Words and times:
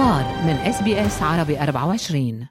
الأخبار 0.00 0.44
من 0.44 0.52
SBS 0.52 1.22
عربي 1.22 1.60
24 1.60 2.46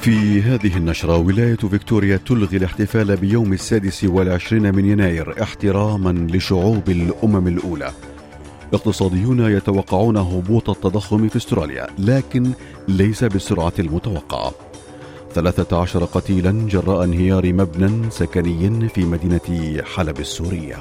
في 0.00 0.42
هذه 0.42 0.76
النشرة 0.76 1.16
ولاية 1.16 1.56
فيكتوريا 1.56 2.16
تلغي 2.16 2.56
الاحتفال 2.56 3.16
بيوم 3.16 3.52
السادس 3.52 4.04
والعشرين 4.04 4.74
من 4.74 4.84
يناير 4.84 5.42
احتراما 5.42 6.26
لشعوب 6.30 6.88
الأمم 6.88 7.48
الأولى. 7.48 7.92
اقتصاديون 8.74 9.40
يتوقعون 9.40 10.16
هبوط 10.16 10.70
التضخم 10.70 11.28
في 11.28 11.36
استراليا 11.36 11.86
لكن 11.98 12.50
ليس 12.88 13.24
بالسرعة 13.24 13.72
المتوقعة 13.78 14.52
13 15.34 16.04
قتيلا 16.04 16.68
جراء 16.68 17.04
انهيار 17.04 17.52
مبنى 17.52 18.10
سكني 18.10 18.88
في 18.88 19.04
مدينة 19.04 19.82
حلب 19.94 20.20
السورية. 20.20 20.76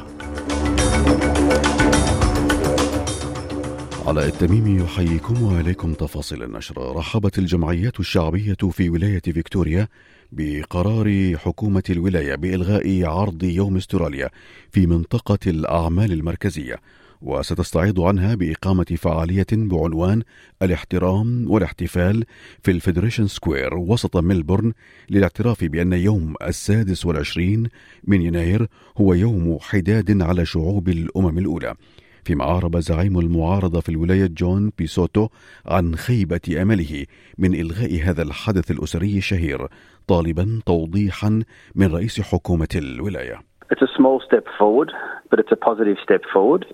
علاء 4.07 4.27
التميمي 4.27 4.84
يحييكم 4.84 5.43
وإليكم 5.43 5.93
تفاصيل 5.93 6.43
النشر. 6.43 6.95
رحبت 6.95 7.38
الجمعيات 7.39 7.99
الشعبية 7.99 8.57
في 8.71 8.89
ولاية 8.89 9.20
فيكتوريا 9.20 9.88
بقرار 10.31 11.38
حكومة 11.38 11.84
الولاية 11.89 12.35
بإلغاء 12.35 13.05
عرض 13.05 13.43
يوم 13.43 13.77
استراليا 13.77 14.29
في 14.71 14.88
منطقة 14.88 15.38
الأعمال 15.48 16.12
المركزية 16.12 16.75
وستستعيض 17.21 17.99
عنها 17.99 18.35
بإقامة 18.35 18.85
فعالية 18.98 19.48
بعنوان 19.51 20.23
الاحترام 20.62 21.51
والاحتفال 21.51 22.23
في 22.63 22.71
ال 22.71 22.77
Federation 22.77 23.27
Square 23.27 23.76
وسط 23.77 24.17
ملبورن 24.17 24.73
للاعتراف 25.09 25.63
بأن 25.63 25.93
يوم 25.93 26.34
السادس 26.48 27.05
والعشرين 27.05 27.70
من 28.03 28.21
يناير 28.21 28.67
هو 28.98 29.13
يوم 29.13 29.57
حداد 29.62 30.21
على 30.21 30.45
شعوب 30.45 30.89
الأمم 30.89 31.37
الأولى. 31.37 31.76
فيما 32.27 32.44
أعرب 32.44 32.77
زعيم 32.77 33.20
المعارضة 33.20 33.79
في 33.79 33.90
الولاية 33.90 34.27
جون 34.27 34.71
بيسوتو 34.77 35.27
عن 35.65 35.96
خيبة 35.96 36.62
أمله 36.62 37.05
من 37.38 37.54
إلغاء 37.54 37.91
هذا 38.04 38.24
الحدث 38.24 38.71
الأسري 38.71 39.18
الشهير 39.18 39.68
طالبا 40.07 40.60
توضيحا 40.66 41.43
من 41.76 41.96
رئيس 41.96 42.21
حكومة 42.21 42.68
الولاية 42.76 43.40
It's 43.71 43.82
a 43.82 43.93
small 43.98 44.21
step 44.27 44.46
forward, 44.60 44.91
but 45.29 45.40
it's 45.40 45.54
a 45.57 45.62
positive 45.70 45.98
step 46.04 46.24
forward. 46.34 46.66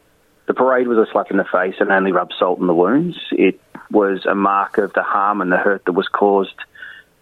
The 0.47 0.55
parade 0.61 0.87
was 0.87 0.97
a 0.97 1.07
slap 1.11 1.29
in 1.33 1.37
the 1.37 1.49
face 1.57 1.77
and 1.81 1.89
only 1.91 2.11
rubbed 2.11 2.33
salt 2.39 2.59
in 2.59 2.67
the 2.67 2.79
wounds. 2.83 3.17
It 3.31 3.57
was 3.99 4.17
a 4.35 4.35
mark 4.35 4.73
of 4.85 4.89
the 4.99 5.05
harm 5.15 5.37
and 5.41 5.51
the 5.51 5.61
hurt 5.67 5.83
that 5.85 5.95
was 6.01 6.07
caused 6.21 6.59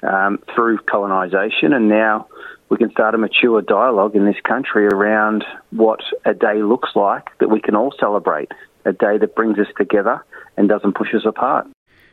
um, 0.02 0.39
through 0.55 0.78
colonisation, 0.91 1.72
and 1.72 1.89
now 1.89 2.28
we 2.70 2.77
can 2.77 2.91
start 2.91 3.14
a 3.14 3.19
mature 3.19 3.62
dialogue 3.62 4.14
in 4.16 4.25
this 4.25 4.41
country 4.52 4.86
around 4.86 5.44
what 5.70 6.00
a 6.25 6.34
day 6.34 6.62
looks 6.62 6.91
like 6.94 7.27
that 7.41 7.48
we 7.48 7.61
can 7.61 7.75
all 7.77 7.92
celebrate, 7.98 8.50
a 8.84 8.92
day 8.92 9.19
that 9.19 9.34
brings 9.34 9.58
us 9.58 9.69
together 9.77 10.25
and 10.56 10.69
doesn't 10.69 10.94
push 10.94 11.14
us 11.14 11.25
apart. 11.25 11.66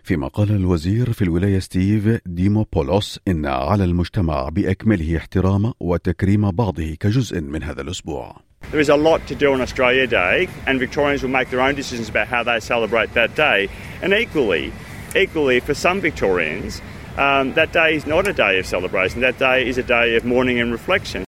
فيما 0.04 0.28
قال 0.28 0.52
الوزير 0.52 1.12
في 1.14 1.22
الولاية 1.22 1.60
ستيف 1.60 2.20
ديموبولوس 2.26 3.20
إن 3.28 3.46
على 3.46 3.84
المجتمع 3.84 4.50
بأكمله 4.50 5.18
احترام 5.18 5.74
وتكريم 5.80 6.52
بعضه 6.52 6.96
كجزء 7.00 7.42
من 7.42 7.64
هذا 7.64 7.82
الأسبوع. 7.82 8.36
There 8.72 8.80
is 8.80 8.90
a 8.90 8.96
lot 8.96 9.28
to 9.28 9.36
do 9.36 9.54
on 9.54 9.62
Australia 9.62 10.08
Day, 10.08 10.48
and 10.68 10.80
Victorians 10.80 11.22
will 11.22 11.30
make 11.30 11.50
their 11.50 11.62
own 11.62 11.76
decisions 11.76 12.10
about 12.10 12.28
how 12.28 12.44
they 12.44 12.60
celebrate 12.60 13.14
that 13.14 13.36
day. 13.36 13.70
And 14.02 14.14
equally, 14.14 14.74
equally 15.16 15.60
for 15.60 15.74
some 15.74 16.02
Victorians, 16.02 16.82
um, 17.17 17.55
that 17.55 17.73
day 17.73 17.97
is 17.97 18.07
not 18.07 18.27
a 18.29 18.33
day 18.33 18.59
of 18.59 18.67
celebration. 18.67 19.21
That 19.21 19.39
day 19.39 19.69
is 19.69 19.79
a 19.79 19.83
day 19.83 20.17
of 20.17 20.25
mourning 20.25 20.61
and 20.61 20.73
reflection. 20.73 21.25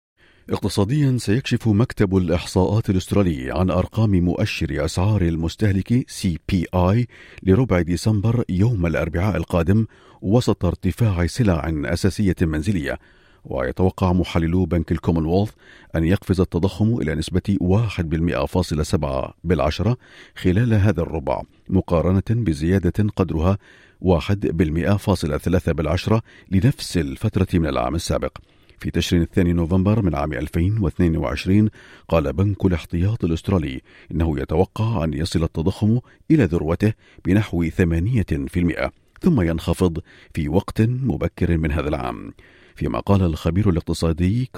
اقتصاديا 0.50 1.18
سيكشف 1.18 1.68
مكتب 1.68 2.18
الإحصاءات 2.18 2.90
الأسترالي 2.90 3.52
عن 3.52 3.70
أرقام 3.70 4.12
مؤشر 4.12 4.86
أسعار 4.86 5.22
المستهلك 5.22 6.10
CPI 6.10 7.08
لربع 7.44 7.82
ديسمبر 7.82 8.44
يوم 8.50 8.86
الأربعاء 8.86 9.38
القادم 9.38 9.86
وسط 10.22 10.66
ارتفاع 10.66 11.28
سلع 11.28 11.72
أساسية 11.86 12.36
منزلية 12.42 12.98
ويتوقع 13.48 14.14
محللو 14.14 14.66
بنك 14.66 14.92
الكومنولث 14.92 15.52
أن 15.96 16.04
يقفز 16.04 16.42
التضخم 16.42 16.98
إلى 17.02 17.16
نسبة 17.16 17.58
1.7 17.62 19.34
بالعشرة 19.44 19.98
خلال 20.36 20.74
هذا 20.74 21.02
الربع 21.02 21.42
مقارنة 21.70 22.24
بزيادة 22.30 23.10
قدرها 23.16 23.58
1.3 24.02 25.72
بالعشرة 25.72 26.22
لنفس 26.52 26.98
الفترة 26.98 27.48
من 27.54 27.68
العام 27.68 27.96
السابق. 27.96 28.38
في 28.80 28.92
تشرين 28.92 29.22
الثاني 29.22 29.54
نوفمبر 29.54 30.02
من 30.02 30.16
عام 30.16 30.34
2022 30.34 31.70
قال 32.08 32.34
بنك 32.34 32.66
الاحتياط 32.66 33.24
الأسترالي 33.24 33.82
إنه 34.12 34.40
يتوقع 34.40 35.04
أن 35.04 35.14
يصل 35.14 35.44
التضخم 35.44 36.00
إلى 36.32 36.44
ذروته 36.44 36.94
بنحو 37.26 37.64
8% 37.64 38.92
ثم 39.22 39.42
ينخفض 39.42 40.00
في 40.34 40.50
وقت 40.50 40.82
مبكر 40.82 41.58
من 41.58 41.72
هذا 41.72 41.90
العام. 41.90 42.34
فيما 42.78 43.00
قال 43.00 43.22
الخبير 43.22 43.70
الاقتصادي 43.70 44.50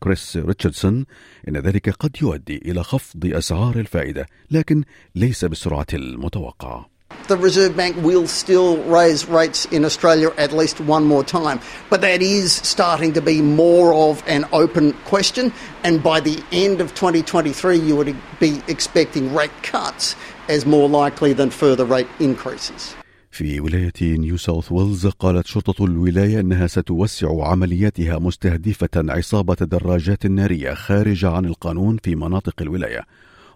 كريس 0.00 0.36
ريتشاردسون 0.36 1.06
إن 1.48 1.56
ذلك 1.56 1.90
قد 1.90 2.16
يؤدي 2.22 2.56
إلى 2.56 2.82
خفض 2.82 3.26
أسعار 3.26 3.76
الفائدة 3.76 4.26
لكن 4.50 4.84
ليس 5.14 5.44
بالسرعة 5.44 5.86
المتوقعة 5.92 6.90
the 7.28 7.36
Reserve 7.36 7.76
Bank 7.76 7.96
will 8.02 8.26
still 8.26 8.78
raise 8.84 9.26
rates 9.26 9.66
in 9.66 9.84
Australia 9.84 10.30
at 10.38 10.52
least 10.52 10.80
one 10.80 11.04
more 11.04 11.22
time. 11.22 11.60
But 11.90 12.00
that 12.00 12.22
is 12.22 12.52
starting 12.52 13.12
to 13.14 13.20
be 13.20 13.42
more 13.42 13.92
of 13.92 14.22
an 14.26 14.46
open 14.52 14.94
question. 15.04 15.52
And 15.84 16.02
by 16.02 16.20
the 16.20 16.42
end 16.52 16.80
of 16.80 16.94
2023, 16.94 17.78
you 17.78 17.96
would 17.96 18.16
be 18.40 18.62
expecting 18.66 19.34
rate 19.34 19.62
cuts 19.62 20.16
as 20.48 20.64
more 20.64 20.88
likely 20.88 21.34
than 21.34 21.50
further 21.50 21.84
rate 21.84 22.08
increases. 22.18 22.94
في 23.38 23.60
ولاية 23.60 23.92
نيو 24.02 24.36
ساوث 24.36 24.72
ويلز 24.72 25.06
قالت 25.06 25.46
شرطة 25.46 25.84
الولاية 25.84 26.40
أنها 26.40 26.66
ستوسع 26.66 27.46
عملياتها 27.46 28.18
مستهدفة 28.18 28.88
عصابة 28.96 29.54
دراجات 29.54 30.26
نارية 30.26 30.74
خارجة 30.74 31.30
عن 31.30 31.44
القانون 31.44 31.96
في 32.02 32.14
مناطق 32.14 32.54
الولاية. 32.62 33.00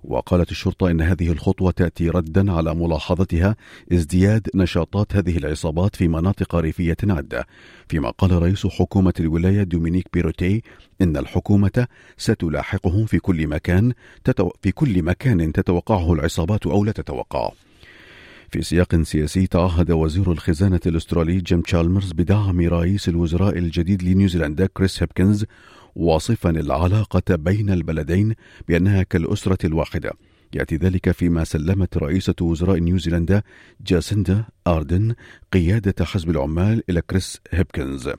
وقالت 0.05 0.51
الشرطة 0.51 0.91
إن 0.91 1.01
هذه 1.01 1.33
الخطوة 1.33 1.71
تأتي 1.71 2.09
ردا 2.09 2.53
على 2.53 2.75
ملاحظتها 2.75 3.57
ازدياد 3.93 4.49
نشاطات 4.55 5.17
هذه 5.17 5.37
العصابات 5.37 5.97
في 5.97 6.09
مناطق 6.09 6.55
ريفية 6.55 6.97
عدة. 7.03 7.47
فيما 7.89 8.11
قال 8.11 8.43
رئيس 8.43 8.67
حكومة 8.67 9.15
الولاية 9.21 9.63
دومينيك 9.63 10.09
بيروتي 10.13 10.63
إن 11.01 11.17
الحكومة 11.17 11.87
ستلاحقهم 12.17 13.07
في 13.07 13.19
كل 13.19 13.47
مكان 13.47 13.93
تتو... 14.25 14.51
في 14.63 14.73
كل 14.73 15.03
مكان 15.03 15.53
تتوقعه 15.53 16.13
العصابات 16.13 16.67
أو 16.67 16.85
لا 16.85 16.93
تتوقعه 16.93 17.53
في 18.53 18.63
سياق 18.63 19.03
سياسي 19.03 19.47
تعهد 19.47 19.91
وزير 19.91 20.33
الخزانة 20.33 20.81
الأسترالي 20.87 21.41
جيم 21.41 21.61
تشالمرز 21.61 22.13
بدعم 22.13 22.61
رئيس 22.61 23.09
الوزراء 23.09 23.59
الجديد 23.59 24.03
لنيوزيلندا 24.03 24.67
كريس 24.67 25.03
هيبكنز 25.03 25.45
واصفا 25.97 26.51
العلاقة 26.51 27.37
بين 27.37 27.71
البلدين 27.71 28.35
بأنها 28.69 29.03
كالأسرة 29.03 29.67
الواحدة. 29.67 30.13
يأتي 30.55 30.77
ذلك 30.77 31.11
فيما 31.11 31.45
سلمت 31.45 31.97
رئيسة 31.97 32.35
وزراء 32.41 32.79
نيوزيلندا 32.79 33.43
جاسندا 33.81 34.45
آردن 34.67 35.15
قيادة 35.53 36.05
حزب 36.05 36.31
العمال 36.31 36.83
إلى 36.91 37.03
كريس 37.03 37.41
هيبكنز 37.51 38.11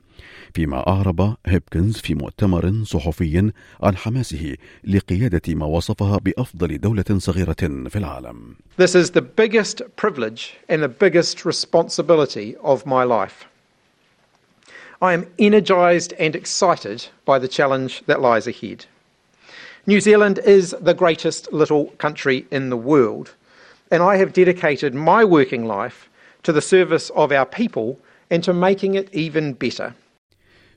فيما 0.54 0.88
أعرب 0.88 1.36
هيبكنز 1.46 1.96
في 1.96 2.14
مؤتمر 2.14 2.84
صحفي 2.84 3.52
عن 3.82 3.96
حماسه 3.96 4.56
لقيادة 4.84 5.54
ما 5.54 5.66
وصفها 5.66 6.18
بأفضل 6.18 6.78
دولة 6.78 7.04
صغيرة 7.18 7.86
في 7.88 7.96
العالم 7.96 8.54
This 8.76 8.94
is 8.94 9.10
the 9.10 9.22
biggest 9.22 9.82
privilege 9.96 10.54
and 10.68 10.82
the 10.82 10.88
biggest 10.88 11.44
responsibility 11.44 12.56
of 12.62 12.84
my 12.86 13.04
life. 13.04 13.46
I 15.02 15.12
am 15.12 15.26
energised 15.38 16.12
and 16.18 16.34
excited 16.34 17.08
by 17.24 17.38
the 17.38 17.48
challenge 17.48 18.02
that 18.06 18.20
lies 18.20 18.46
ahead. 18.46 18.86
New 19.86 20.00
Zealand 20.00 20.38
is 20.46 20.74
the 20.80 20.94
greatest 20.94 21.52
little 21.52 21.88
country 21.98 22.46
in 22.50 22.70
the 22.70 22.76
world, 22.76 23.34
and 23.90 24.02
I 24.02 24.16
have 24.16 24.32
dedicated 24.32 24.94
my 24.94 25.26
working 25.26 25.66
life 25.66 26.08
to 26.42 26.52
the 26.52 26.62
service 26.62 27.10
of 27.10 27.30
our 27.30 27.44
people 27.44 28.00
and 28.30 28.42
to 28.44 28.54
making 28.54 28.94
it 28.94 29.12
even 29.12 29.52
better. 29.52 29.94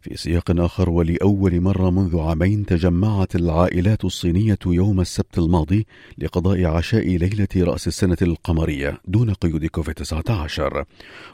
في 0.07 0.17
سياق 0.17 0.61
آخر 0.61 0.89
ولأول 0.89 1.61
مرة 1.61 1.89
منذ 1.89 2.19
عامين 2.19 2.65
تجمعت 2.65 3.35
العائلات 3.35 4.05
الصينية 4.05 4.57
يوم 4.65 5.01
السبت 5.01 5.37
الماضي 5.37 5.87
لقضاء 6.17 6.65
عشاء 6.65 7.07
ليلة 7.07 7.47
رأس 7.57 7.87
السنة 7.87 8.17
القمرية 8.21 9.01
دون 9.07 9.33
قيود 9.33 9.65
كوفيد 9.65 9.93
19 9.93 10.85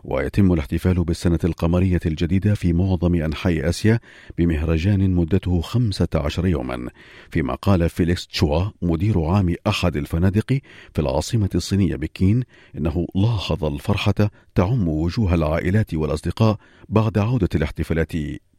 ويتم 0.03 0.53
الاحتفال 0.53 1.03
بالسنة 1.03 1.39
القمرية 1.43 1.99
الجديدة 2.05 2.53
في 2.53 2.73
معظم 2.73 3.15
أنحاء 3.15 3.69
آسيا 3.69 3.99
بمهرجان 4.37 5.11
مدته 5.11 5.61
15 5.61 6.47
يوما. 6.47 6.89
فيما 7.29 7.55
قال 7.55 7.89
فيليكس 7.89 8.27
تشوا 8.27 8.65
مدير 8.81 9.21
عام 9.21 9.55
أحد 9.67 9.95
الفنادق 9.95 10.59
في 10.93 10.99
العاصمة 11.01 11.49
الصينية 11.55 11.95
بكين 11.95 12.43
إنه 12.77 13.07
لاحظ 13.15 13.65
الفرحة 13.65 14.31
تعم 14.55 14.87
وجوه 14.87 15.33
العائلات 15.33 15.93
والأصدقاء 15.93 16.57
بعد 16.89 17.17
عودة 17.17 17.49
الاحتفالات. 17.55 18.13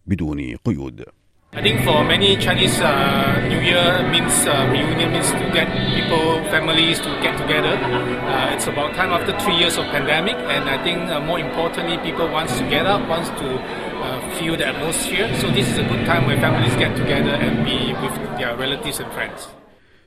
بدون 0.07 0.57
قيود. 0.65 1.05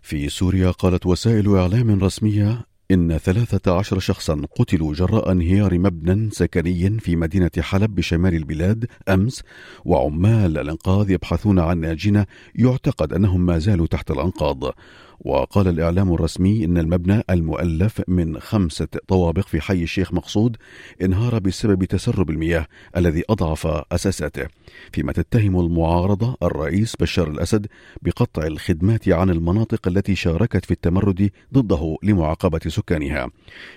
في 0.01 0.29
سوريا 0.29 0.71
قالت 0.71 1.05
وسائل 1.05 1.57
إعلام 1.57 2.03
رسمية 2.03 2.65
إن 2.91 3.17
ثلاثة 3.17 3.77
عشر 3.77 3.99
شخصا 3.99 4.41
قتلوا 4.55 4.93
جراء 4.93 5.31
انهيار 5.31 5.79
مبنى 5.79 6.29
سكني 6.31 6.99
في 6.99 7.15
مدينة 7.15 7.51
حلب 7.59 7.95
بشمال 7.95 8.35
البلاد 8.35 8.85
أمس 9.09 9.43
وعمال 9.85 10.57
الإنقاذ 10.57 11.11
يبحثون 11.11 11.59
عن 11.59 11.77
ناجين 11.77 12.25
يعتقد 12.55 13.13
أنهم 13.13 13.45
ما 13.45 13.59
زالوا 13.59 13.87
تحت 13.87 14.11
الأنقاض. 14.11 14.73
وقال 15.19 15.67
الإعلام 15.67 16.13
الرسمي 16.13 16.65
إن 16.65 16.77
المبنى 16.77 17.23
المؤلف 17.29 18.01
من 18.07 18.39
خمسة 18.39 18.87
طوابق 19.07 19.47
في 19.47 19.61
حي 19.61 19.83
الشيخ 19.83 20.13
مقصود 20.13 20.57
انهار 21.01 21.39
بسبب 21.39 21.83
تسرب 21.83 22.29
المياه 22.29 22.67
الذي 22.97 23.23
أضعف 23.29 23.67
أساساته 23.67 24.47
فيما 24.91 25.11
تتهم 25.11 25.59
المعارضة 25.59 26.37
الرئيس 26.43 26.95
بشار 26.99 27.29
الأسد 27.29 27.67
بقطع 28.01 28.47
الخدمات 28.47 29.09
عن 29.09 29.29
المناطق 29.29 29.87
التي 29.87 30.15
شاركت 30.15 30.65
في 30.65 30.71
التمرد 30.71 31.29
ضده 31.53 31.97
لمعاقبة 32.03 32.59
سكانها 32.67 33.29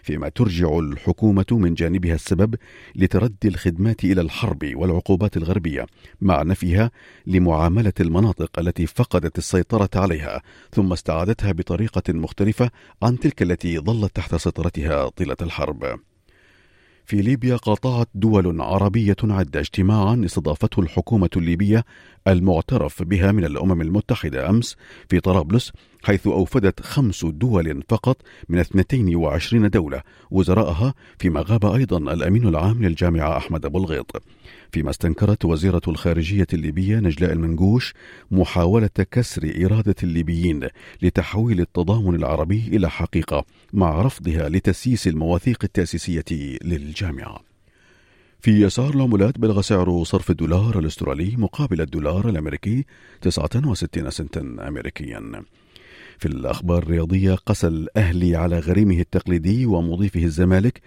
فيما 0.02 0.28
ترجع 0.28 0.78
الحكومة 0.78 1.46
من 1.50 1.74
جانبها 1.74 2.14
السبب 2.14 2.54
لتردي 2.96 3.48
الخدمات 3.48 4.04
إلى 4.04 4.20
الحرب 4.20 4.72
والعقوبات 4.74 5.36
الغربية 5.36 5.86
مع 6.20 6.42
نفيها 6.42 6.90
لمعاملة 7.26 7.92
المناطق 8.00 8.58
التي 8.58 8.86
فقدت 8.86 9.38
السيطرة 9.38 9.90
عليها 9.94 10.42
ثم 10.72 10.92
استعادت 10.92 11.29
استعادتها 11.30 11.52
بطريقة 11.52 12.12
مختلفة 12.12 12.70
عن 13.02 13.18
تلك 13.18 13.42
التي 13.42 13.78
ظلت 13.78 14.16
تحت 14.16 14.34
سيطرتها 14.34 15.08
طيلة 15.08 15.36
الحرب. 15.42 16.00
في 17.04 17.22
ليبيا 17.22 17.56
قاطعت 17.56 18.08
دول 18.14 18.60
عربية 18.60 19.16
عدة 19.22 19.60
اجتماعا 19.60 20.22
استضافته 20.24 20.80
الحكومة 20.80 21.30
الليبية 21.36 21.84
المعترف 22.28 23.02
بها 23.02 23.32
من 23.32 23.44
الأمم 23.44 23.80
المتحدة 23.80 24.50
أمس 24.50 24.76
في 25.08 25.20
طرابلس 25.20 25.72
حيث 26.02 26.26
أوفدت 26.26 26.80
خمس 26.80 27.24
دول 27.24 27.82
فقط 27.88 28.16
من 28.48 28.58
22 28.58 29.70
دولة 29.70 30.02
وزراءها 30.30 30.94
فيما 31.18 31.44
غاب 31.48 31.66
أيضا 31.66 31.98
الأمين 31.98 32.48
العام 32.48 32.82
للجامعة 32.82 33.36
أحمد 33.36 33.64
أبو 33.64 33.78
الغيط. 33.78 34.22
فيما 34.72 34.90
استنكرت 34.90 35.44
وزيرة 35.44 35.82
الخارجية 35.88 36.46
الليبية 36.52 36.96
نجلاء 36.96 37.32
المنقوش 37.32 37.94
محاولة 38.30 38.90
كسر 39.10 39.52
إرادة 39.64 39.94
الليبيين 40.02 40.68
لتحويل 41.02 41.60
التضامن 41.60 42.14
العربي 42.14 42.64
إلى 42.66 42.90
حقيقة 42.90 43.44
مع 43.72 44.02
رفضها 44.02 44.48
لتسييس 44.48 45.08
المواثيق 45.08 45.58
التأسيسية 45.64 46.24
للجامعة. 46.64 47.40
في 48.40 48.66
أسعار 48.66 48.94
العملات 48.94 49.38
بلغ 49.38 49.60
سعر 49.60 50.04
صرف 50.04 50.30
الدولار 50.30 50.78
الأسترالي 50.78 51.36
مقابل 51.36 51.80
الدولار 51.80 52.28
الأمريكي 52.28 52.84
69 53.20 54.10
سنتا 54.10 54.40
أمريكيا. 54.40 55.42
في 56.20 56.26
الأخبار 56.26 56.82
الرياضية 56.82 57.34
قسى 57.34 57.66
الأهلي 57.66 58.36
على 58.36 58.58
غريمه 58.58 59.00
التقليدي 59.00 59.66
ومضيفه 59.66 60.24
الزمالك 60.24 60.80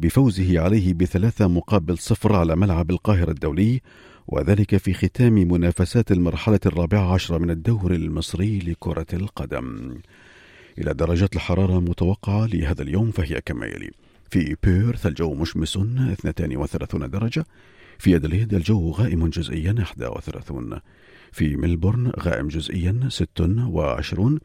بفوزه 0.00 0.60
عليه 0.60 0.94
بثلاثة 0.94 1.48
مقابل 1.48 1.98
صفر 1.98 2.36
على 2.36 2.56
ملعب 2.56 2.90
القاهرة 2.90 3.30
الدولي 3.30 3.80
وذلك 4.28 4.76
في 4.76 4.94
ختام 4.94 5.32
منافسات 5.32 6.12
المرحلة 6.12 6.60
الرابعة 6.66 7.14
عشرة 7.14 7.38
من 7.38 7.50
الدور 7.50 7.94
المصري 7.94 8.58
لكرة 8.58 9.06
القدم. 9.12 9.98
إلى 10.78 10.94
درجات 10.94 11.36
الحرارة 11.36 11.78
المتوقعة 11.78 12.46
لهذا 12.46 12.82
اليوم 12.82 13.10
فهي 13.10 13.40
كما 13.46 13.66
يلي 13.66 13.90
في 14.30 14.56
بيرث 14.62 15.06
الجو 15.06 15.34
مشمس 15.34 15.76
32 15.76 17.10
درجة 17.10 17.44
في 17.98 18.16
أدليد 18.16 18.54
الجو 18.54 18.90
غائم 18.90 19.28
جزئيا 19.28 19.84
31 19.98 20.80
في 21.32 21.56
ملبورن 21.56 22.12
غائم 22.20 22.48
جزئيا 22.48 23.00
26 23.08 24.38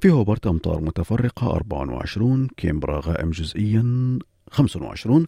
في 0.00 0.10
هوبرت 0.10 0.46
أمطار 0.46 0.80
متفرقة 0.80 1.50
24 1.50 2.48
كيمبرا 2.56 3.00
غائم 3.04 3.30
جزئيا 3.30 4.18
25 4.50 5.26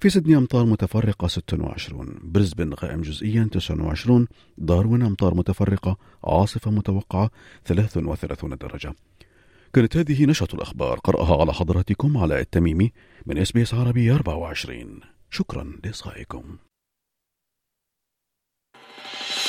في 0.00 0.10
سيدني 0.10 0.36
أمطار 0.36 0.66
متفرقة 0.66 1.28
26 1.28 2.18
بريسبن 2.22 2.74
غائم 2.74 3.02
جزئيا 3.02 3.48
29 3.52 4.26
داروين 4.58 5.02
أمطار 5.02 5.34
متفرقة 5.34 5.96
عاصفة 6.24 6.70
متوقعة 6.70 7.30
33 7.64 8.56
درجة. 8.56 8.94
كانت 9.72 9.96
هذه 9.96 10.24
نشرة 10.24 10.54
الأخبار. 10.54 10.98
قرأها 10.98 11.40
على 11.40 11.52
حضراتكم 11.52 12.16
علاء 12.16 12.40
التميمي 12.40 12.92
من 13.26 13.38
SBS 13.38 13.74
عربي 13.74 14.12
24 14.12 15.00
شكرا 15.30 15.72
لإصغائكم. 15.84 16.56